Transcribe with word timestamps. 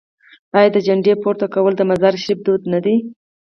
آیا 0.57 0.69
د 0.75 0.77
جنډې 0.85 1.13
پورته 1.21 1.47
کول 1.53 1.73
د 1.77 1.81
مزار 1.89 2.13
شریف 2.23 2.39
دود 2.45 2.61
نه 2.73 2.79
دی؟ 2.85 2.95